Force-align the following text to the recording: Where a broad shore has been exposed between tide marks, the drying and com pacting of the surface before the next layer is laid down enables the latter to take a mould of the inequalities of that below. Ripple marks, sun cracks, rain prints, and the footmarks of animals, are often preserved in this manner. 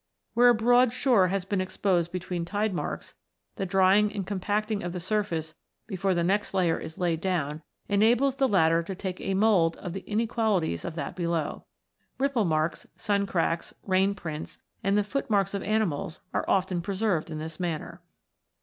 Where 0.33 0.49
a 0.49 0.55
broad 0.55 0.91
shore 0.91 1.27
has 1.27 1.45
been 1.45 1.61
exposed 1.61 2.11
between 2.11 2.43
tide 2.43 2.73
marks, 2.73 3.13
the 3.57 3.67
drying 3.67 4.11
and 4.11 4.25
com 4.25 4.39
pacting 4.39 4.83
of 4.83 4.93
the 4.93 4.99
surface 4.99 5.53
before 5.85 6.15
the 6.15 6.23
next 6.23 6.55
layer 6.55 6.79
is 6.79 6.97
laid 6.97 7.21
down 7.21 7.61
enables 7.87 8.37
the 8.37 8.47
latter 8.47 8.81
to 8.81 8.95
take 8.95 9.21
a 9.21 9.35
mould 9.35 9.75
of 9.77 9.93
the 9.93 9.99
inequalities 10.09 10.83
of 10.83 10.95
that 10.95 11.15
below. 11.15 11.65
Ripple 12.17 12.45
marks, 12.45 12.87
sun 12.97 13.27
cracks, 13.27 13.75
rain 13.83 14.15
prints, 14.15 14.57
and 14.83 14.97
the 14.97 15.03
footmarks 15.03 15.53
of 15.53 15.61
animals, 15.61 16.19
are 16.33 16.45
often 16.49 16.81
preserved 16.81 17.29
in 17.29 17.37
this 17.37 17.59
manner. 17.59 18.01